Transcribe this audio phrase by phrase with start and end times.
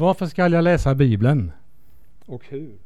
[0.00, 1.52] Varför ska jag läsa Bibeln?
[2.26, 2.78] Och hur?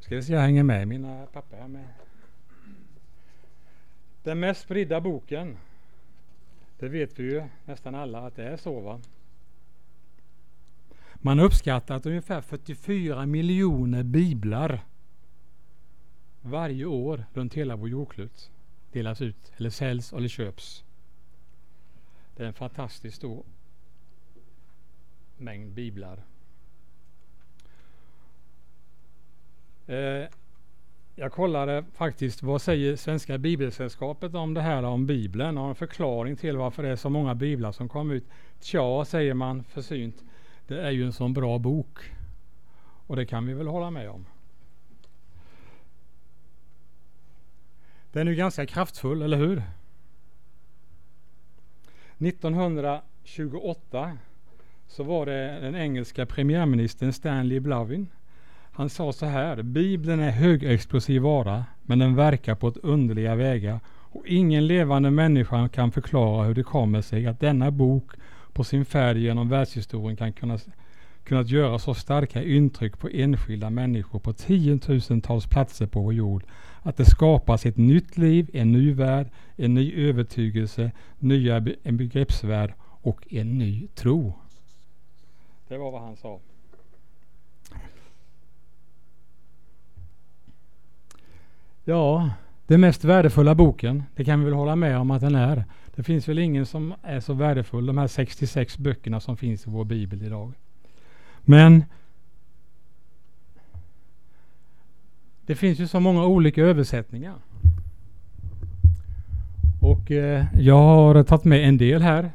[0.00, 1.88] Ska vi se, jag hänger med mina papper här med.
[4.22, 5.56] Den mest spridda boken.
[6.78, 9.00] Det vet vi ju nästan alla att det är så va.
[11.14, 14.84] Man har uppskattat att ungefär 44 miljoner biblar
[16.42, 18.50] varje år runt hela vår jordklot
[18.92, 20.84] delas ut eller säljs eller köps.
[22.36, 23.44] Det är en fantastiskt stor
[25.40, 26.22] mängd biblar.
[29.86, 30.28] Eh,
[31.14, 36.36] jag kollade faktiskt vad säger Svenska Bibelsällskapet om det här om Bibeln och en förklaring
[36.36, 38.24] till varför det är så många biblar som kom ut.
[38.60, 40.24] Tja, säger man försynt,
[40.66, 41.98] det är ju en sån bra bok.
[43.06, 44.26] Och det kan vi väl hålla med om.
[48.12, 49.62] Den är ju ganska kraftfull, eller hur?
[52.18, 54.18] 1928
[54.90, 58.08] så var det den engelska premiärministern Stanley Blavin.
[58.72, 59.62] Han sa så här.
[59.62, 65.68] Bibeln är högexplosiv vara, men den verkar på ett underliga vägar och ingen levande människa
[65.68, 68.10] kan förklara hur det kommer sig att denna bok
[68.52, 70.58] på sin färd genom världshistorien kan kunna
[71.24, 76.44] kunnat göra så starka intryck på enskilda människor på tiotusentals platser på vår jord
[76.82, 81.96] att det skapas ett nytt liv, en ny värld, en ny övertygelse, nya be en
[81.96, 84.34] begreppsvärld och en ny tro.
[85.70, 86.40] Det var vad han sa.
[91.84, 92.30] Ja,
[92.66, 95.64] den mest värdefulla boken, det kan vi väl hålla med om att den är.
[95.94, 99.70] Det finns väl ingen som är så värdefull, de här 66 böckerna som finns i
[99.70, 100.52] vår bibel idag.
[101.40, 101.84] Men
[105.46, 107.36] det finns ju så många olika översättningar.
[109.82, 112.30] Och eh, jag har tagit med en del här.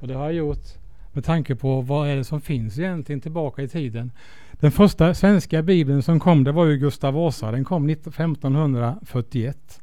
[0.00, 0.85] Och det har jag gjort
[1.16, 4.12] med tanke på vad är det som finns egentligen tillbaka i tiden.
[4.52, 7.50] Den första svenska bibeln som kom det var ju Gustav Vasa.
[7.50, 9.80] Den kom 1541.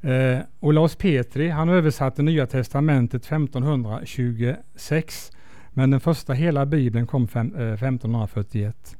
[0.00, 5.32] Eh, Olaus Petri han översatte Nya Testamentet 1526
[5.70, 8.96] men den första hela bibeln kom fem, eh, 1541.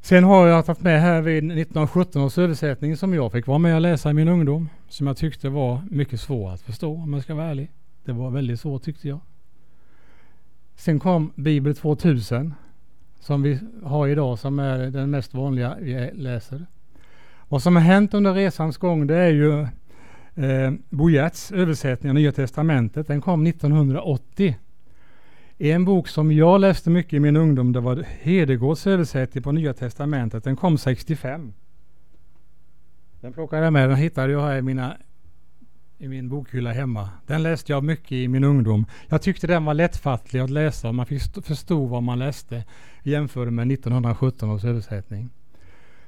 [0.00, 3.74] Sen har jag tagit med här vid 1917 års översättning som jag fick vara med
[3.74, 4.68] och läsa i min ungdom.
[4.88, 7.70] Som jag tyckte var mycket svår att förstå om jag ska vara ärlig.
[8.04, 9.20] Det var väldigt svårt tyckte jag.
[10.74, 12.54] Sen kom Bibel 2000
[13.20, 16.66] som vi har idag som är den mest vanliga vi läser.
[17.48, 19.60] Vad som har hänt under resans gång det är ju
[20.44, 23.06] eh, Bojerts översättning av Nya Testamentet.
[23.06, 24.56] Den kom 1980.
[25.58, 29.74] En bok som jag läste mycket i min ungdom det var Hedegårds översättning på Nya
[29.74, 30.44] Testamentet.
[30.44, 31.52] Den kom 65.
[33.20, 33.88] Den plockade jag med.
[33.88, 34.96] Den hittade jag här i, mina,
[36.00, 37.08] i min bokhylla hemma.
[37.26, 38.86] Den läste jag mycket i min ungdom.
[39.08, 41.06] Jag tyckte den var lättfattlig att läsa och man
[41.42, 42.64] förstod vad man läste
[43.02, 45.30] jämfört med 1917 års översättning.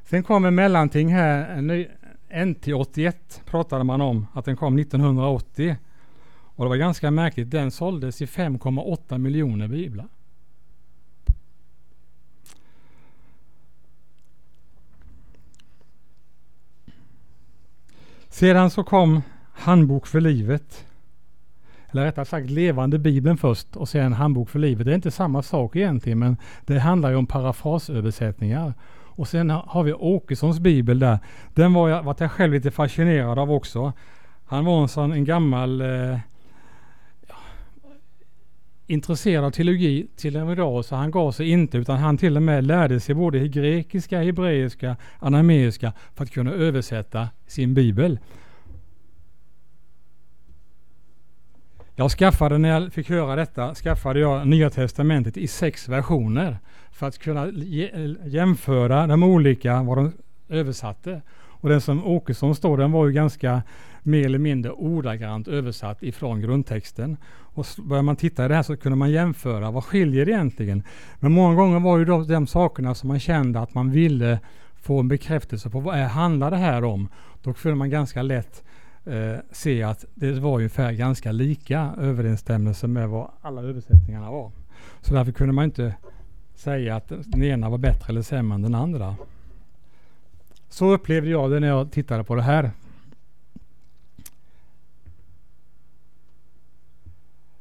[0.04, 1.86] Sen kom en mellanting här, en ny,
[2.30, 3.14] NT81
[3.44, 5.76] pratade man om att den kom 1980.
[6.54, 7.50] Och det var ganska märkligt.
[7.50, 10.08] Den såldes i 5,8 miljoner biblar.
[18.28, 19.22] Sedan så kom
[19.62, 20.86] Handbok för livet.
[21.90, 24.86] Eller rättare sagt Levande Bibeln först och sen Handbok för livet.
[24.86, 26.36] Det är inte samma sak egentligen men
[26.66, 28.74] det handlar ju om parafrasöversättningar.
[28.90, 31.18] Och sen har vi Åkessons bibel där.
[31.54, 33.92] Den var jag, var jag själv lite fascinerad av också.
[34.46, 36.18] Han var en sån en gammal eh,
[38.86, 42.36] intresserad av teologi till och med idag så han gav sig inte utan han till
[42.36, 48.18] och med lärde sig både grekiska, hebreiska, anameiska för att kunna översätta sin bibel.
[51.94, 56.58] Jag skaffade, när jag fick höra detta, skaffade jag Nya Testamentet i sex versioner
[56.92, 57.48] för att kunna
[58.24, 60.12] jämföra de olika, vad de
[60.48, 61.22] översatte.
[61.34, 63.62] Och den som Åkesson står, den var ju ganska
[64.02, 67.16] mer eller mindre ordagrant översatt ifrån grundtexten.
[67.54, 70.82] Och börjar man titta i det här så kunde man jämföra, vad skiljer det egentligen?
[71.20, 74.38] Men många gånger var ju de, de sakerna som man kände att man ville
[74.82, 77.08] få en bekräftelse på, vad är, handlar det här om?
[77.42, 78.64] Då kunde man ganska lätt
[79.04, 84.50] eh, se att det var ungefär ganska lika överensstämmelse med vad alla översättningarna var.
[85.00, 85.94] Så därför kunde man inte
[86.54, 89.16] säga att den ena var bättre eller sämre än den andra.
[90.68, 92.70] Så upplevde jag det när jag tittade på det här.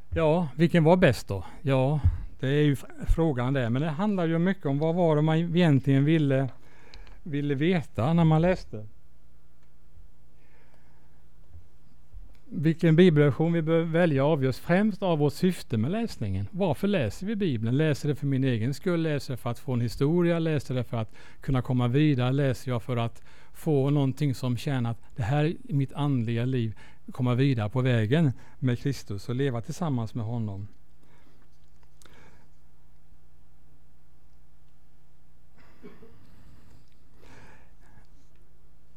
[0.09, 1.45] Ja, vilken var bäst då?
[1.61, 1.99] Ja,
[2.39, 2.75] det är ju
[3.07, 3.69] frågan det.
[3.69, 6.49] Men det handlar ju mycket om vad var det man egentligen ville,
[7.23, 8.85] ville veta när man läste.
[12.61, 16.47] Vilken bibelversion vi bör välja avgörs främst av vårt syfte med läsningen.
[16.51, 17.77] Varför läser vi Bibeln?
[17.77, 19.01] Läser det för min egen skull?
[19.01, 20.39] Läser det för att få en historia?
[20.39, 22.31] Läser det för att kunna komma vidare?
[22.31, 23.23] Läser jag för att
[23.53, 26.77] få någonting som tjänar att det här är mitt andliga liv,
[27.11, 30.67] komma vidare på vägen med Kristus och leva tillsammans med honom.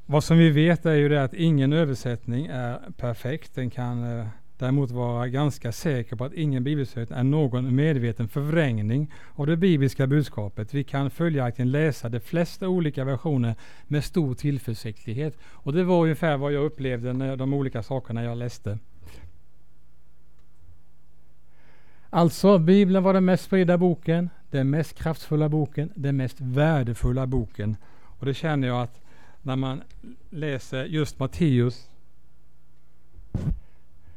[0.06, 3.54] Vad som vi vet är ju det att ingen översättning är perfekt.
[3.54, 4.26] Den kan eh,
[4.58, 10.06] däremot vara ganska säker på att ingen bibelöversättning är någon medveten förvrängning av det bibliska
[10.06, 10.74] budskapet.
[10.74, 13.54] Vi kan följaktligen läsa de flesta olika versioner
[13.86, 15.38] med stor tillförsiktlighet.
[15.44, 18.78] Och det var ungefär vad jag upplevde när de olika sakerna jag läste.
[22.10, 27.76] Alltså, Bibeln var den mest spridda boken, den mest kraftfulla boken, den mest värdefulla boken.
[28.02, 29.00] Och det känner jag att
[29.44, 29.82] när man
[30.30, 31.88] läser just Matteus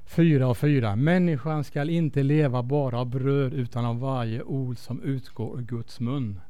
[0.06, 0.96] 4 och 4.
[0.96, 6.00] Människan skall inte leva bara av bröd utan av varje ord som utgår ur Guds
[6.00, 6.42] mun.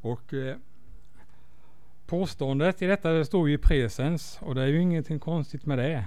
[0.00, 0.56] Och eh,
[2.06, 5.78] Påståendet i detta det står ju i presens och det är ju ingenting konstigt med
[5.78, 6.04] det.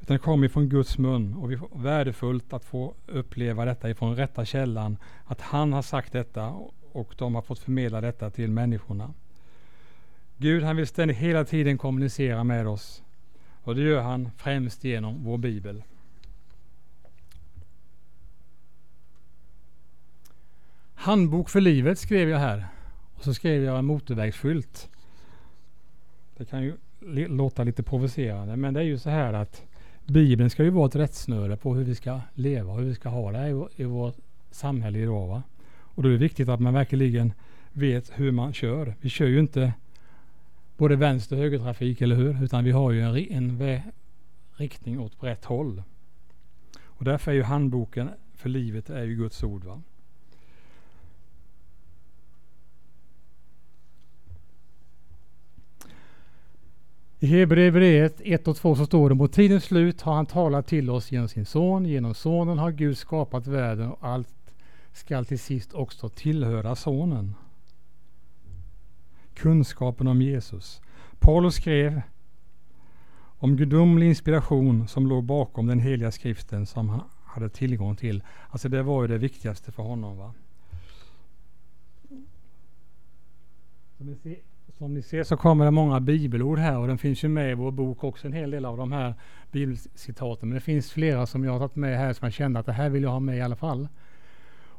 [0.00, 4.16] Utan det kommer från Guds mun och det är värdefullt att få uppleva detta ifrån
[4.16, 4.96] rätta källan.
[5.24, 6.54] Att han har sagt detta
[6.92, 9.12] och de har fått förmedla detta till människorna.
[10.36, 13.02] Gud han vill ständigt hela tiden kommunicera med oss.
[13.62, 15.82] Och det gör han främst genom vår bibel.
[20.94, 22.66] Handbok för livet skrev jag här.
[23.14, 24.88] Och så skrev jag en motorvägsskylt.
[26.36, 26.76] Det kan ju
[27.28, 29.62] låta lite provocerande men det är ju så här att
[30.06, 33.08] Bibeln ska ju vara ett rättsnöre på hur vi ska leva och hur vi ska
[33.08, 34.16] ha det i, i vårt
[34.50, 35.26] samhälle idag.
[35.26, 35.42] Va?
[35.78, 37.32] Och då är det viktigt att man verkligen
[37.72, 38.94] vet hur man kör.
[39.00, 39.72] Vi kör ju inte
[40.76, 42.44] både vänster och högertrafik, eller hur?
[42.44, 43.16] Utan vi har ju en,
[43.60, 43.82] en
[44.56, 45.82] riktning åt rätt håll.
[46.82, 49.64] Och därför är ju handboken för livet är ju Guds ord.
[49.64, 49.82] Va?
[57.18, 60.90] I Hebreerbrevet 1 och 2 så står det mot tidens slut har han talat till
[60.90, 61.86] oss genom sin son.
[61.86, 64.28] Genom sonen har Gud skapat världen och allt
[64.92, 67.34] skall till sist också tillhöra sonen
[69.34, 70.82] kunskapen om Jesus.
[71.18, 72.02] Paulus skrev
[73.38, 78.22] om gudomlig inspiration som låg bakom den heliga skriften som han hade tillgång till.
[78.50, 80.18] Alltså det var ju det viktigaste för honom.
[80.18, 80.34] Va?
[83.96, 84.36] Som ni, ser,
[84.78, 87.54] som ni ser så kommer det många bibelord här och den finns ju med i
[87.54, 89.14] vår bok också en hel del av de här
[89.52, 90.48] bibelcitaten.
[90.48, 92.72] Men det finns flera som jag har tagit med här som jag kände att det
[92.72, 93.88] här vill jag ha med i alla fall.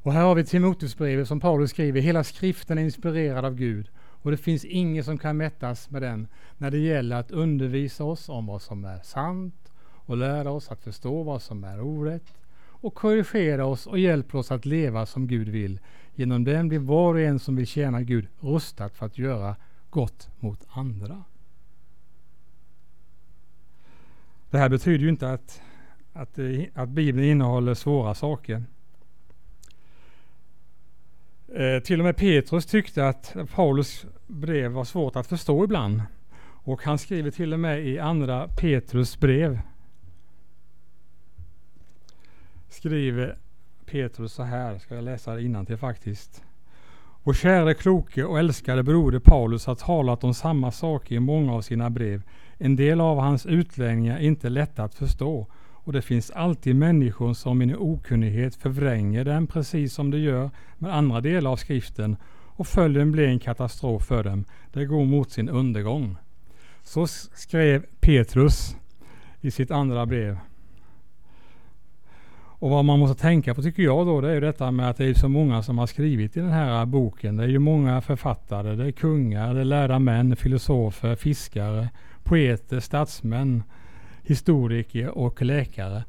[0.05, 2.01] Och här har vi Timoteusbrevet som Paulus skriver.
[2.01, 3.89] Hela skriften är inspirerad av Gud
[4.25, 6.27] och det finns inget som kan mättas med den
[6.57, 10.83] när det gäller att undervisa oss om vad som är sant och lära oss att
[10.83, 15.49] förstå vad som är orätt och korrigera oss och hjälpa oss att leva som Gud
[15.49, 15.79] vill.
[16.15, 19.55] Genom den blir var och en som vill tjäna Gud rustad för att göra
[19.89, 21.23] gott mot andra.
[24.49, 25.61] Det här betyder ju inte att,
[26.13, 26.39] att,
[26.73, 28.63] att Bibeln innehåller svåra saker.
[31.53, 36.01] Eh, till och med Petrus tyckte att Paulus brev var svårt att förstå ibland.
[36.41, 39.59] Och han skriver till och med i andra Petrus brev.
[42.69, 43.37] Skriver
[43.85, 46.43] Petrus så här, ska jag läsa det till faktiskt.
[47.23, 51.61] Vår käre kloke och älskade broder Paulus har talat om samma saker i många av
[51.61, 52.21] sina brev.
[52.57, 55.47] En del av hans utläggningar är inte lätta att förstå
[55.85, 60.95] och det finns alltid människor som i okunnighet förvränger den precis som de gör med
[60.95, 62.17] andra delar av skriften
[62.55, 64.45] och följden blir en katastrof för dem.
[64.73, 66.17] Det går mot sin undergång.
[66.83, 68.75] Så skrev Petrus
[69.41, 70.37] i sitt andra brev.
[72.65, 74.97] Och vad man måste tänka på tycker jag då, det är ju detta med att
[74.97, 77.37] det är så många som har skrivit i den här boken.
[77.37, 81.89] Det är ju många författare, det är kungar, det är lärda män, filosofer, fiskare,
[82.23, 83.63] poeter, statsmän,
[84.27, 86.03] historiker och läkare.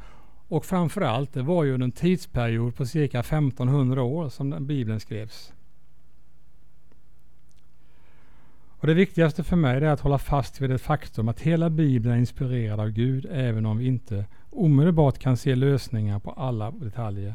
[0.49, 5.53] Och framförallt, det var ju en tidsperiod på cirka 1500 år som den Bibeln skrevs.
[8.79, 12.15] Och Det viktigaste för mig är att hålla fast vid det faktum att hela Bibeln
[12.15, 17.35] är inspirerad av Gud även om vi inte omedelbart kan se lösningar på alla detaljer.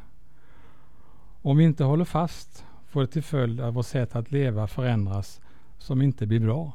[1.42, 5.42] Om vi inte håller fast får det till följd att vårt sätt att leva förändras
[5.78, 6.72] som inte blir bra.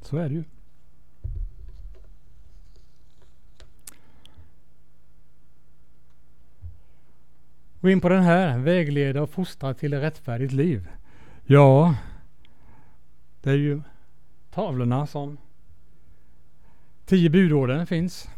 [0.00, 0.44] Så är det ju.
[7.82, 10.88] Gå in på den här, vägleda och fostra till ett rättfärdigt liv.
[11.44, 11.94] Ja,
[13.40, 13.82] det är ju
[14.50, 15.38] tavlorna som
[17.06, 18.28] tio budorden finns.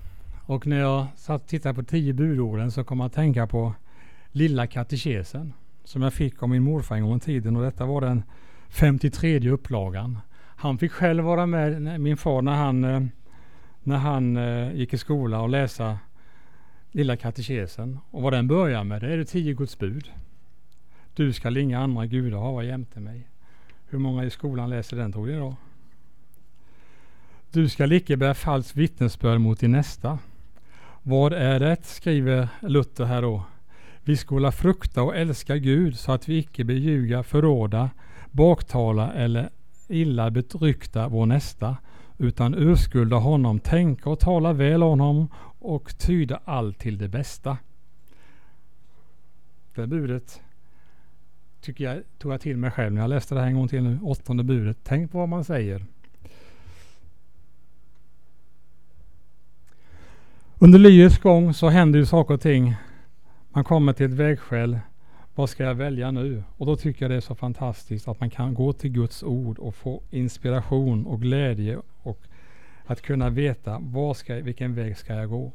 [0.47, 3.75] och när jag satt och tittade på tio budorden så kom jag att tänka på
[4.31, 5.53] Lilla katekesen
[5.85, 8.23] som jag fick av min morfar en gång i tiden och detta var den
[8.69, 10.19] 53 upplagan.
[10.37, 13.03] Han fick själv vara med, min far, när han, eh,
[13.83, 15.99] när han eh, gick i skola och läsa
[16.97, 17.99] Lilla katekesen.
[18.11, 20.11] Och vad den börjar med det är det tio Guds bud.
[21.15, 23.29] Du skall inga andra gudar hava jämte mig.
[23.87, 25.57] Hur många i skolan läser den tror jag då?
[27.51, 30.19] Du skall icke bära falskt vittnesbörd mot din nästa.
[31.03, 33.43] Vad är det, skriver Luther här då.
[34.03, 37.91] Vi skola frukta och älska Gud så att vi icke beljuga, förråda,
[38.31, 39.51] baktala eller
[39.89, 41.77] illa betryckta vår nästa,
[42.19, 45.29] utan urskulda honom, tänka och tala väl om honom
[45.65, 47.59] och tyda allt till det bästa.
[49.75, 50.43] Det budet
[51.61, 53.83] tycker jag tog jag till mig själv när jag läste det här en gång till
[53.83, 53.99] nu.
[54.03, 54.77] Åttonde budet.
[54.83, 55.85] Tänk på vad man säger.
[60.59, 62.75] Under livets gång så händer ju saker och ting.
[63.49, 64.79] Man kommer till ett vägskäl.
[65.35, 66.43] Vad ska jag välja nu?
[66.57, 69.59] Och då tycker jag det är så fantastiskt att man kan gå till Guds ord
[69.59, 72.21] och få inspiration och glädje och
[72.87, 75.53] att kunna veta var ska, vilken väg ska jag gå.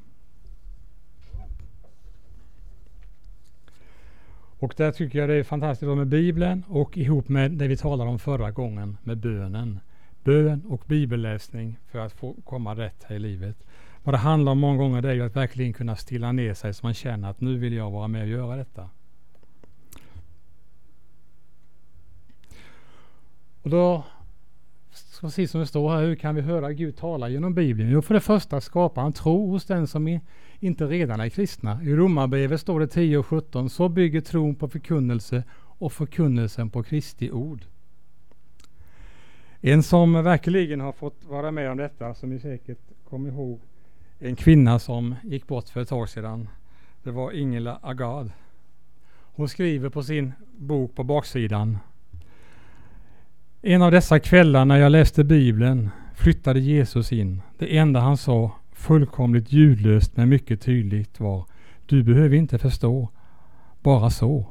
[4.60, 8.10] Och där tycker jag det är fantastiskt med Bibeln och ihop med det vi talade
[8.10, 9.80] om förra gången med bönen.
[10.24, 13.58] Bön och bibelläsning för att få komma rätt här i livet.
[14.04, 16.74] Vad det handlar om många gånger det är ju att verkligen kunna stilla ner sig
[16.74, 18.90] så man känner att nu vill jag vara med och göra detta.
[23.62, 24.04] Och då,
[25.22, 27.90] precis som det står här, hur kan vi höra Gud tala genom Bibeln?
[27.90, 30.20] Jo, för det första skapar han tro hos den som
[30.60, 31.84] inte redan är kristna.
[31.84, 36.84] I Romarbrevet står det 10 och 17, så bygger tron på förkunnelse och förkunnelsen på
[36.84, 37.62] Kristi ord.
[39.62, 43.60] En som verkligen har fått vara med om detta, som ni säkert kommer ihåg,
[44.20, 46.50] en kvinna som gick bort för ett tag sedan.
[47.04, 48.32] Det var Ingela Agard.
[49.36, 51.78] Hon skriver på sin bok på baksidan.
[53.62, 57.42] En av dessa kvällar när jag läste Bibeln flyttade Jesus in.
[57.58, 61.46] Det enda han sa, fullkomligt ljudlöst men mycket tydligt var
[61.86, 63.10] Du behöver inte förstå.
[63.84, 64.46] Bara så.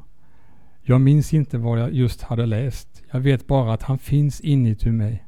[0.81, 3.03] Jag minns inte vad jag just hade läst.
[3.11, 5.23] Jag vet bara att han finns inuti mig.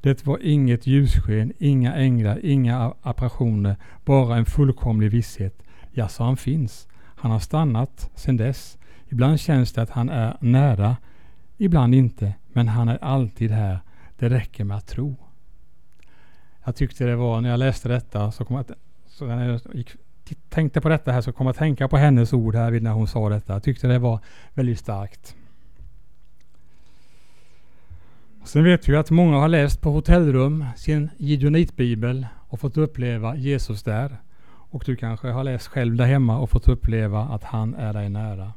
[0.00, 5.62] Det var inget ljussken, inga änglar, inga apparitioner, bara en fullkomlig visshet.
[5.92, 6.88] Jaså han finns.
[7.02, 8.78] Han har stannat sedan dess.
[9.08, 10.96] Ibland känns det att han är nära,
[11.60, 13.80] ibland inte, men han är alltid här.
[14.18, 15.16] Det räcker med att tro.
[16.64, 18.64] Jag tyckte det var, när jag läste detta, så kom jag,
[19.06, 19.90] så när jag gick,
[20.48, 23.08] tänkte på detta här så kom jag att tänka på hennes ord här när hon
[23.08, 23.52] sa detta.
[23.52, 24.20] Jag tyckte det var
[24.54, 25.36] väldigt starkt.
[28.44, 33.82] Sen vet vi att många har läst på hotellrum sin Gideonitbibel och fått uppleva Jesus
[33.82, 34.16] där.
[34.46, 38.08] Och du kanske har läst själv där hemma och fått uppleva att han är dig
[38.08, 38.52] nära.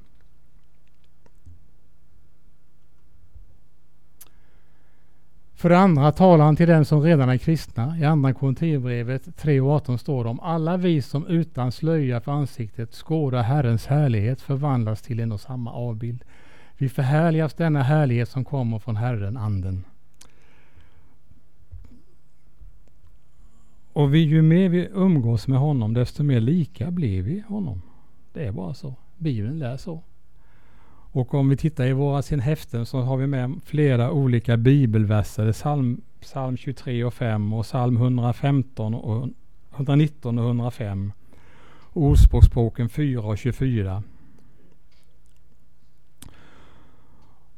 [5.64, 7.98] För det andra talar han till den som redan är kristna.
[7.98, 13.44] I andra Korinthierbrevet 3.18 står det om alla vi som utan slöja för ansiktet skådar
[13.44, 16.24] Herrens härlighet förvandlas till en och samma avbild.
[16.78, 19.86] Vi förhärligas denna härlighet som kommer från Herren, Anden.
[23.94, 27.82] Och vi, ju mer vi umgås med honom, desto mer lika blir vi honom.
[28.34, 28.96] Det är bara så.
[29.18, 30.02] Bibeln lär så.
[31.16, 35.52] Och om vi tittar i våra sin häften så har vi med flera olika bibelverser.
[35.52, 39.30] Psalm, psalm 23 och 5 och psalm 115 och
[39.76, 41.12] 119 och 105.
[41.94, 44.04] Ordspråksboken 4 och 24.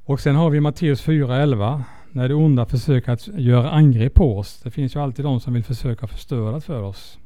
[0.05, 4.61] Och sen har vi Matteus 4.11 när det onda försöker att göra angrepp på oss.
[4.63, 7.19] Det finns ju alltid de som vill försöka förstöra för oss.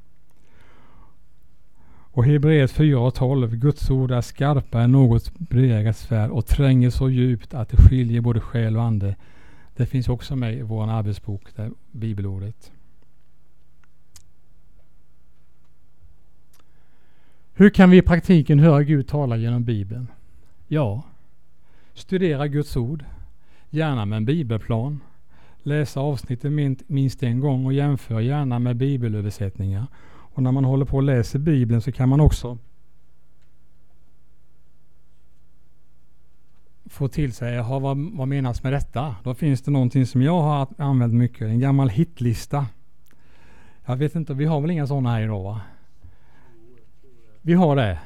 [2.19, 3.55] Och Hebreerbrevet 4 och 12.
[3.55, 8.21] Guds ord är skarpare än något bredare svärd och tränger så djupt att det skiljer
[8.21, 9.15] både själ och ande.
[9.75, 12.71] Det finns också med i vår arbetsbok, det bibelordet.
[17.53, 20.07] Hur kan vi i praktiken höra Gud tala genom Bibeln?
[20.67, 21.03] Ja,
[21.93, 23.05] studera Guds ord,
[23.69, 24.99] gärna med en bibelplan.
[25.63, 26.51] Läsa avsnittet
[26.87, 29.87] minst en gång och jämför gärna med bibelöversättningar
[30.33, 32.57] och när man håller på och läser Bibeln så kan man också
[36.89, 39.15] få till sig, jaha vad, vad menas med detta?
[39.23, 42.65] Då finns det någonting som jag har använt mycket, en gammal hitlista.
[43.85, 45.61] Jag vet inte, vi har väl inga sådana här idag va?
[47.41, 47.99] Vi har det.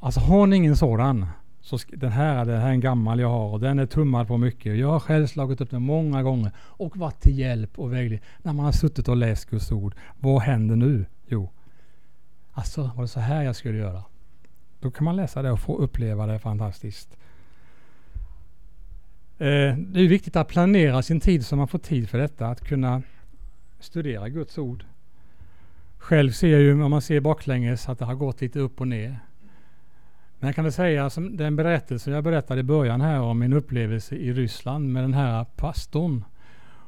[0.00, 1.26] Alltså har ni ingen sådan,
[1.60, 4.38] så den här, den här är en gammal jag har och den är tummad på
[4.38, 4.78] mycket.
[4.78, 8.52] Jag har själv slagit upp den många gånger och varit till hjälp och vägledning när
[8.52, 9.94] man har suttit och läst Guds ord.
[10.20, 11.04] Vad händer nu?
[11.28, 11.50] Jo,
[12.58, 14.02] Alltså, var det så här jag skulle göra?
[14.80, 17.16] Då kan man läsa det och få uppleva det fantastiskt.
[19.38, 22.46] Eh, det är viktigt att planera sin tid så man får tid för detta.
[22.46, 23.02] Att kunna
[23.80, 24.84] studera Guds ord.
[25.98, 28.88] Själv ser jag ju, om man ser baklänges, att det har gått lite upp och
[28.88, 29.18] ner.
[30.38, 33.52] Men jag kan väl säga som den berättelse jag berättade i början här om min
[33.52, 36.24] upplevelse i Ryssland med den här pastorn.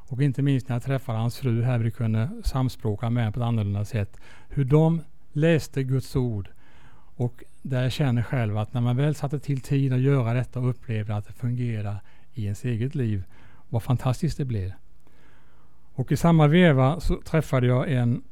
[0.09, 3.45] Och inte minst när jag träffade hans fru här, vi kunde samspråka med på ett
[3.45, 4.17] annorlunda sätt.
[4.49, 5.01] Hur de
[5.31, 6.49] läste Guds ord.
[7.15, 10.59] Och där jag känner själv att när man väl satte till tid att göra detta
[10.59, 12.01] och upplevde att det fungerar
[12.33, 13.23] i ens eget liv,
[13.69, 14.71] vad fantastiskt det blev.
[15.93, 18.23] Och i samma veva så träffade jag en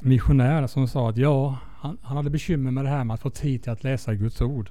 [0.00, 3.30] missionär som sa att ja, han, han hade bekymmer med det här med att få
[3.30, 4.70] tid till att läsa Guds ord.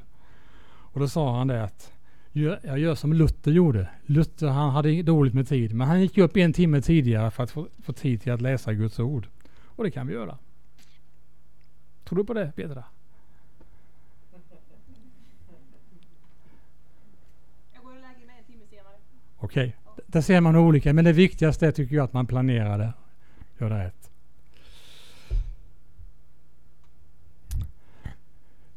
[0.65, 1.91] Och då sa han det att
[2.41, 3.89] jag gör som Luther gjorde.
[4.05, 7.51] Luther han hade dåligt med tid, men han gick upp en timme tidigare för att
[7.51, 9.27] få, få tid till att läsa Guds ord.
[9.63, 10.37] Och det kan vi göra.
[12.03, 12.83] Tror du på det, Petra?
[19.39, 20.03] Okej, okay.
[20.07, 22.93] där ser man olika, men det viktigaste är, tycker jag att man planerar det.
[23.57, 24.11] Gör det rätt.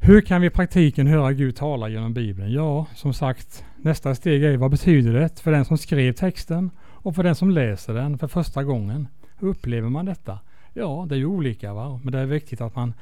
[0.03, 2.51] Hur kan vi i praktiken höra Gud tala genom Bibeln?
[2.51, 7.15] Ja, som sagt, nästa steg är vad betyder det för den som skrev texten och
[7.15, 9.07] för den som läser den för första gången?
[9.37, 10.39] Hur upplever man detta?
[10.73, 11.99] Ja, det är ju olika, va?
[12.03, 12.93] men det är viktigt att man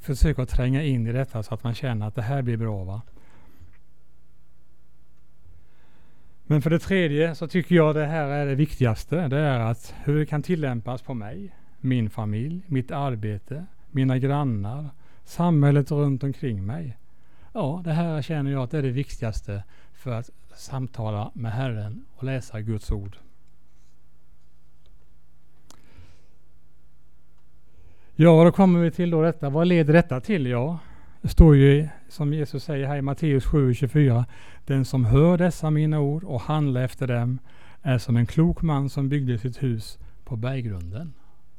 [0.00, 2.84] försöker tränga in i detta så att man känner att det här blir bra.
[2.84, 3.02] Va?
[6.42, 9.28] Men för det tredje så tycker jag det här är det viktigaste.
[9.28, 14.90] Det är att hur det kan tillämpas på mig, min familj, mitt arbete, mina grannar,
[15.26, 16.98] samhället runt omkring mig.
[17.52, 22.04] Ja, det här känner jag att det är det viktigaste för att samtala med Herren
[22.14, 23.16] och läsa Guds ord.
[28.14, 29.50] Ja, då kommer vi till då detta.
[29.50, 30.46] Vad leder detta till?
[30.46, 30.78] Ja,
[31.22, 34.24] det står ju som Jesus säger här i Matteus 7.24.
[34.64, 37.38] Den som hör dessa mina ord och handlar efter dem
[37.82, 41.12] är som en klok man som byggde sitt hus på berggrunden.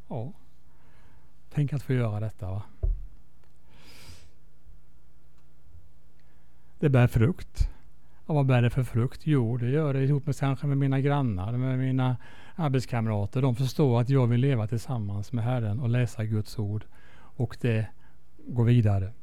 [0.07, 0.33] Ja,
[1.53, 2.51] tänk att få göra detta.
[2.51, 2.63] Va?
[6.79, 7.69] Det bär frukt.
[8.25, 9.21] Och vad bär det för frukt?
[9.23, 12.17] Jo, det gör det ihop med kanske med mina grannar, med mina
[12.55, 13.41] arbetskamrater.
[13.41, 16.85] De förstår att jag vill leva tillsammans med Herren och läsa Guds ord.
[17.17, 17.87] Och det
[18.47, 19.13] går vidare.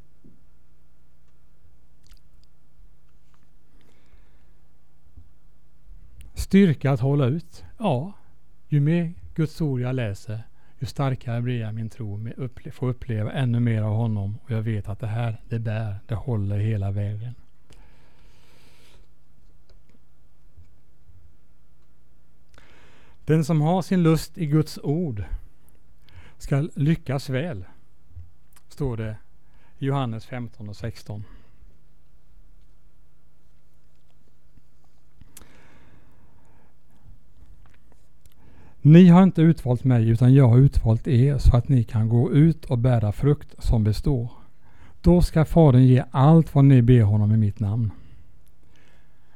[6.35, 7.65] Styrka att hålla ut?
[7.79, 8.13] Ja,
[8.69, 10.43] ju mer Guds ord jag läser,
[10.79, 12.29] ju starkare blir jag min tro,
[12.73, 14.39] får uppleva ännu mer av honom.
[14.45, 17.35] Och jag vet att det här, det bär, det håller hela vägen.
[23.25, 25.25] Den som har sin lust i Guds ord
[26.39, 27.65] ska lyckas väl,
[28.69, 29.17] står det
[29.79, 31.25] i Johannes 15 och 16.
[38.83, 42.33] Ni har inte utvalt mig utan jag har utvalt er så att ni kan gå
[42.33, 44.31] ut och bära frukt som består.
[45.01, 47.91] Då ska Fadern ge allt vad ni ber honom i mitt namn.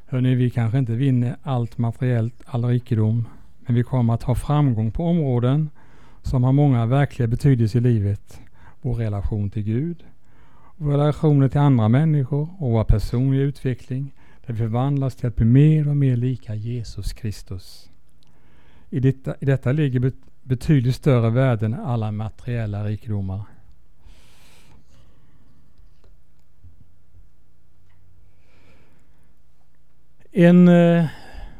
[0.07, 3.25] Hörrni, vi kanske inte vinner allt materiellt, all rikedom,
[3.69, 5.71] men vi kommer att ha framgång på områden
[6.23, 8.41] som har många verkliga betydelser i livet.
[8.81, 10.05] Vår relation till Gud,
[10.77, 14.15] våra relationer till andra människor och vår personliga utveckling
[14.47, 17.91] där vi förvandlas till att bli mer och mer lika Jesus Kristus.
[18.91, 23.43] I detta, i detta ligger betydligt större värden än alla materiella rikedomar.
[30.33, 31.07] En eh,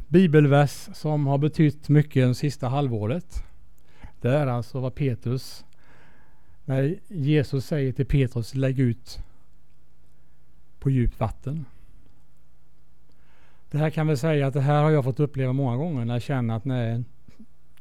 [0.09, 3.45] bibelvers som har betytt mycket det sista halvåret.
[4.21, 5.65] Det är alltså vad Petrus,
[6.65, 9.19] när Jesus säger till Petrus, lägg ut
[10.79, 11.65] på djupt vatten.
[13.71, 16.15] Det här kan vi säga att det här har jag fått uppleva många gånger när
[16.15, 17.05] jag känner att nej,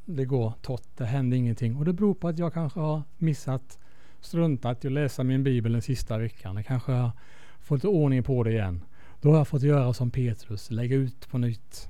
[0.05, 1.75] det går torrt, det händer ingenting.
[1.75, 3.79] Och det beror på att jag kanske har missat,
[4.21, 6.55] struntat i att läsa min bibel den sista veckan.
[6.55, 7.11] Jag kanske har
[7.59, 8.83] fått ordning på det igen.
[9.21, 11.89] Då har jag fått göra som Petrus, lägga ut på nytt.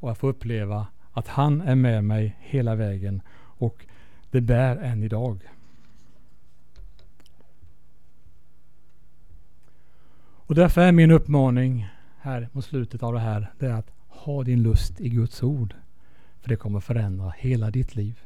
[0.00, 3.22] Och jag får uppleva att han är med mig hela vägen.
[3.38, 3.86] Och
[4.30, 5.48] det bär än idag.
[10.48, 11.88] Och därför är min uppmaning
[12.20, 15.74] här mot slutet av det här, det är att ha din lust i Guds ord.
[16.40, 18.20] För det kommer förändra hela ditt liv.